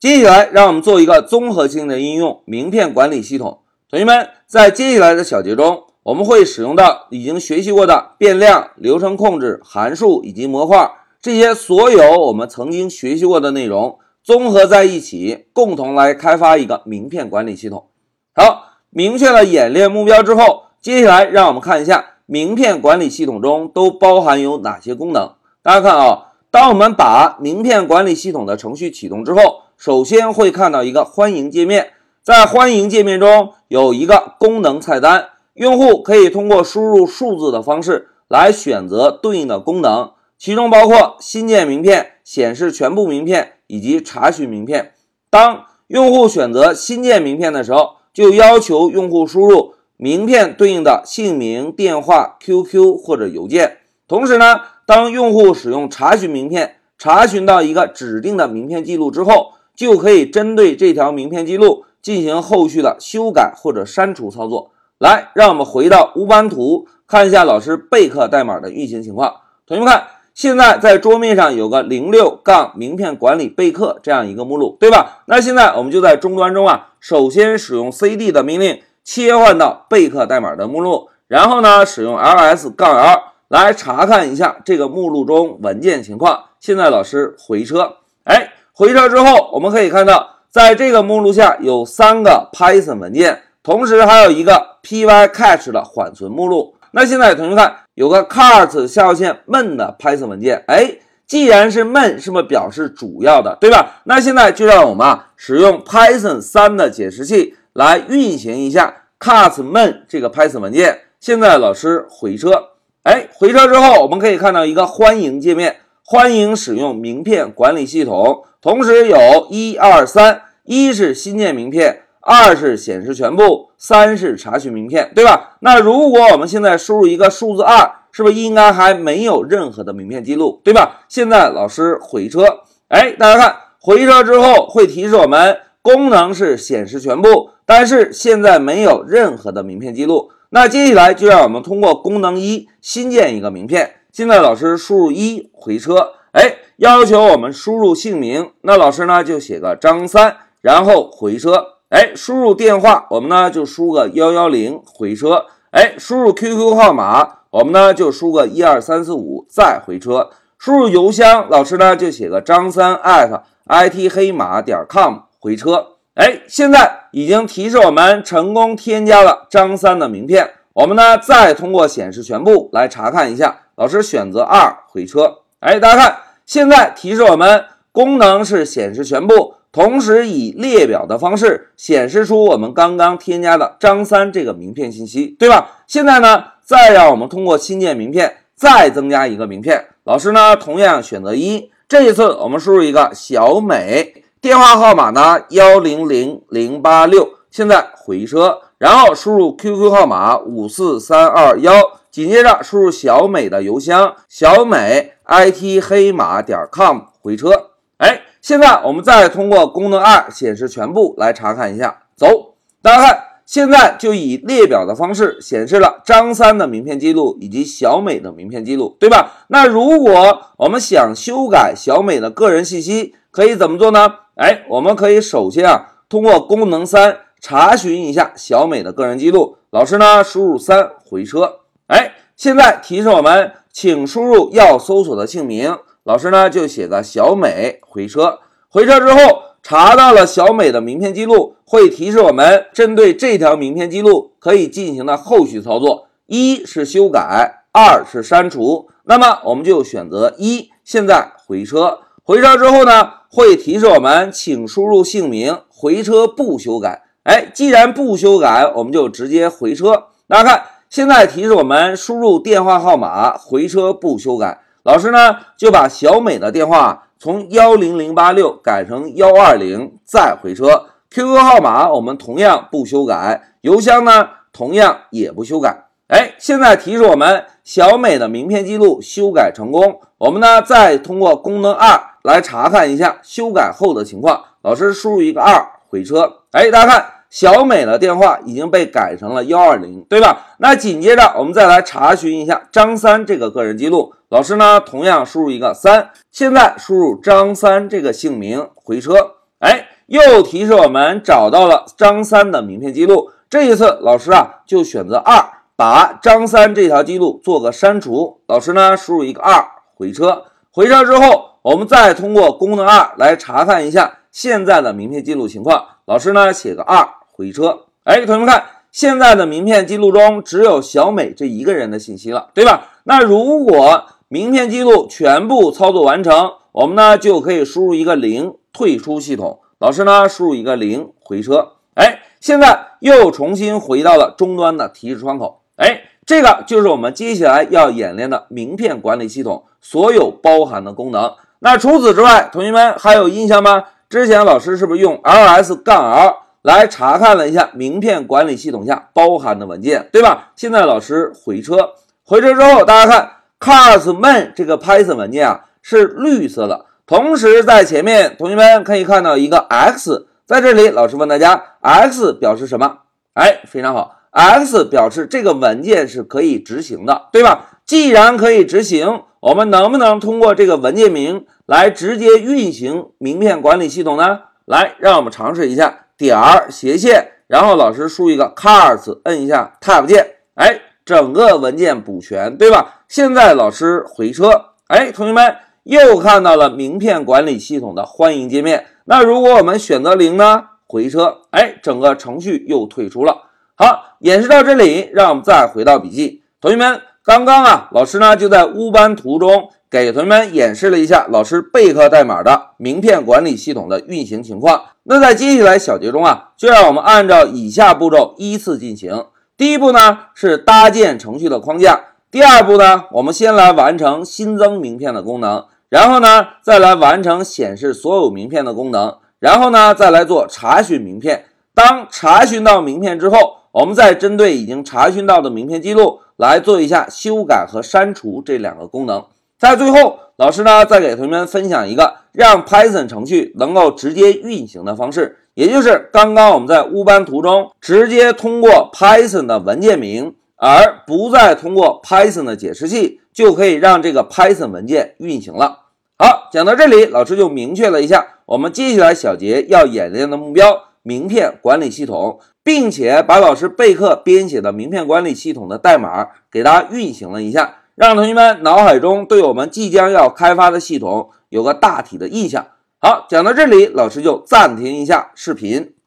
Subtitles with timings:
[0.00, 3.62] 接下来，让我们做一个综合性的应用——名片管理系统。
[3.90, 10.88] 同学们，在接下来的小节中，我们会使用到已经学习过的变量、流程控制、函数以及模块
[11.20, 17.88] 这些所有我们曾经学习过的内容，综合在一起，共同来开发一个名片管理系统。
[18.32, 25.32] 好，明确了演练目标之后，接下来让我们看一下名片管理系统中都包含有哪些功能。
[25.60, 31.92] 大家看啊，当我们把名片管理系统的程序启动之后，首先会看到一个欢迎界面。
[32.22, 44.94] 在欢迎界面中有一个功能菜单，用户可以通过输入数字的方式来选择对应的功能，其中包括新建名片、显示全部名片以及查询名片。
[45.28, 53.78] 当用户选择新建名片的时候，就要求用户输入名片对应的姓名、电话、QQ 或者邮件。
[54.06, 61.84] 同时呢，当用户使用查询名片，查询到一个指定的名片记录之后，就可以针对这条名片记录。
[62.00, 64.70] 进行后续的修改或者删除操作。
[64.98, 69.34] 来，让我们回到乌班图，看一下老师备课代码的运行情况。
[69.66, 75.22] 同学们看，现在在桌面上有个零六杠名片管理备课这样一个目录，对吧？
[75.26, 86.44] 那现在我们就在终端中啊，首先使用 cd 的命令切换到备课代码的目录，然后呢，使用 ls 杠 l 来查看一下这个目录中文件情况。
[86.60, 90.36] 现在老师回车，哎，回车之后，我们可以看到。
[90.50, 96.74] 在这个目录下有三个 Python 文件，同时还有一个 Pycatch 的缓存目录。
[96.92, 104.00] 那现在同学看有个 cart 下划线 main 的 Python 文件，哎，既然是 main，是不是表示主要的，对吧？
[104.04, 111.00] 那现在就让我们啊使用 Python 三的解释器来运行一下 cart main 这个 Python 文件。
[111.20, 112.70] 现在老师回车，
[113.04, 118.44] 哎，回车之后我们可以看到一个欢迎界面，欢迎使用名片管理系统。
[118.60, 125.56] 同时有一二三，一是新建名片，二是显示全部，三是查询名片，对吧？
[125.60, 131.06] 那如果我们现在输入一个数字二，是不是应该还没有任何的名片记录，对吧？
[131.08, 132.44] 现在老师回车，
[132.88, 140.30] 哎，大家看回车之后会提示我们功能是显示全部，但是现在没有任何的名片记录。
[140.50, 143.96] 那接下来就让我们通过功能一新建一个名片。
[144.12, 146.56] 现在老师输入一回车，哎。
[146.78, 151.78] 要求我们输入姓名，那老师呢就写个张三，然后回车。
[151.88, 155.46] 哎，输入电话，我们呢就输个幺幺零，回车。
[155.72, 160.30] 哎，输入 QQ 号码，我们呢就输个一二三四五，再回车。
[160.56, 165.97] 输入邮箱，老师呢就写个张三 it 黑马点 com，回车。
[166.18, 170.50] 哎，现在已经提示我们成功添加了张三的名片。
[170.72, 175.42] 我们呢再通过显示全部来查看一下，老师选择二，回车。
[175.60, 176.16] 哎，大家看。
[176.44, 185.82] 现在提示我们功能是显示全部，同时以列表的方式显示出我们刚刚添加的张三这个名片信息，对吧？
[185.86, 201.72] 现在呢，再让我们通过新建名片再增加一个名片，老师呢同样选择一，这一次我们输入一个小美，电话号码呢幺零零零八六，现在回车，然后输入 QQ 号码五四三二幺，
[202.08, 205.14] 紧接着输入小美的邮箱小美。
[205.26, 207.50] it 黑马点 com 回车，
[207.98, 212.04] 哎，现在我们再通过功能二显示全部来查看一下。
[212.16, 219.44] 走，大家看，现在就以列表的方式显示了张三的名片记录以及小美的名片记录，对吧？
[219.48, 224.14] 那如果我们想修改小美的个人信息，可以怎么做呢？
[224.38, 229.56] 哎，我们可以首先啊，通过功能三查询一下小美的个人记录。
[229.70, 233.52] 老师呢，输入三回车，哎，现在提示我们。
[233.70, 238.40] 请输入要搜索的姓名，老师呢就写个小美，回车。
[238.68, 248.88] 回车之后查到了小美的名片记录，会提示我们针对这条名片记录可以进行的后续操作：一是修改，二是删除。
[249.04, 250.70] 那么我们就选择一。
[250.82, 257.02] 现在回车，回车之后呢会提示我们，请输入姓名，回车不修改。
[257.24, 260.04] 哎，既然不修改，我们就直接回车。
[260.26, 260.62] 大家看。
[260.90, 264.62] 现在提示我们输入电话号码，回车不修改。
[264.84, 270.86] 老师呢就把小美的电话从幺零零八六改成幺二零，再回车。
[271.10, 275.88] QQ 号码我们同样不修改，邮箱呢同样也不修改。
[276.06, 280.00] 哎，现在提示我们小美的名片记录修改成功。
[280.16, 284.44] 我们呢再通过功能二来查看一下修改后的情况。
[284.60, 286.40] 老师输入一个二，回车。
[286.52, 287.12] 哎，大家看。
[287.30, 290.46] 小美的电话已经被改成了幺二零，对吧？
[290.60, 294.14] 那紧接着我们再来查询一下张三这个个人记录。
[294.30, 296.08] 老师呢，同样输入一个三。
[296.30, 299.12] 现在输入张三这个姓名，回车。
[299.58, 303.30] 哎，又提示我们找到了张三的名片记录。
[303.50, 305.44] 这一次，老师啊就选择二，
[305.76, 308.40] 把张三这条记录做个删除。
[308.46, 309.62] 老师呢输入一个二，
[309.94, 310.44] 回车。
[310.70, 315.86] 回车之后，我们再通过功能二来查看一下现在的名片记录情况。
[316.04, 317.86] 老师呢写个二，回车。
[318.04, 322.88] 哎，同学们看，现在的名片记录中只有小美这一个人的信息了，对吧？
[323.04, 329.60] 那如果名片记录全部操作完成，我们呢就可以输入一个零，退出系统。
[329.78, 331.72] 老师呢输入一个零，回车。
[331.94, 332.20] 哎。
[332.40, 341.34] 现在又重新回到了终端的提示窗口，哎，这个就是我们接下来要演练的名片管理系统所有包含的功能。
[341.60, 343.84] 那除此之外，同学们还有印象吗？
[344.08, 350.52] 之前老师是不是用 ls 杠 -l 来查看了一下名片管理系统下包含的文件，对吧？
[350.56, 351.90] 现在老师回车，
[352.24, 360.26] 回车之后，大家看 classman 这个 Python 文件啊是绿色的，同时在前面，同学们可以看到一个 x。
[360.46, 362.98] 在这里，老师问大家，x 表示什么？
[363.34, 367.66] 哎，非常好，x 表示这个文件是可以执行的，对吧？
[367.84, 374.40] 既然可以执行，我们能不能通过这个文件名来直接运行名片管理系统呢？
[374.64, 383.02] 来，让我们尝试一下，点儿斜线，然后老师输一个 cars，摁一下 tab 键，哎，整个文件补全，对吧？
[383.08, 384.50] 现在老师回车，
[384.88, 388.86] 哎，同学们又看到了名片管理系统的欢迎界面。
[389.04, 390.64] 那如果我们选择零呢？
[390.90, 393.50] 回车，哎，整个程序又退出了。
[393.74, 396.42] 好，演示到这里，让我们再回到笔记。
[396.62, 404.84] 同学们，刚刚啊，老师呢就在乌班图中给同学们演示了一下老师备课代码的名片管理系统的运行情况。
[405.02, 409.26] 那在接下来小节中啊，就让我们按照以下步骤依次进行。
[409.58, 412.00] 第一步呢是搭建程序的框架。
[412.30, 415.66] 第二步呢，我们先来完成新增名片的功能。
[415.90, 421.44] 然后呢，再来完成显示所有名片的功能，然后呢，再来做查询名片。
[421.74, 429.22] 当查询到名片之后，我们再针对已经查询到的名片记录来做一下修改和删除这两个功能。
[429.58, 443.20] 在最后，老师呢再给同学们分享一个让 Python 程序能够直接运行的方式，也就是刚刚我们在乌班图中直接通过 Python 的文件名，而不再通过 Python 的解释器。
[443.30, 445.84] 就可以让这个 Python 文件运行了。
[446.18, 462.66] 好，讲到这里，老师就明确了一下我们接下来小节要演练的目标——名片管理系统，并且把老师备课编写的名片管理系统的代码给大家运行了一下，让同学们脑海中对我们即将要开发的系统有个大体的印象。
[463.00, 465.94] 好，讲到这里，老师就暂停一下视频。